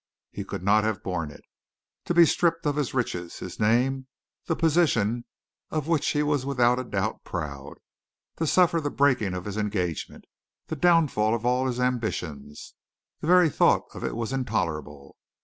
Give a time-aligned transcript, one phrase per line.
[0.31, 1.43] He could not have borne it.
[2.05, 4.07] To be stripped of his riches, his name,
[4.45, 5.25] the position
[5.69, 7.75] of which he was without a doubt proud,
[8.37, 10.25] to suffer the breaking of his engagement,
[10.65, 12.73] the downfall of all his ambitions,
[13.19, 15.17] the very thought of it was intolerable.